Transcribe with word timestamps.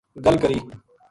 گل 0.25 0.35
کری 0.43 0.57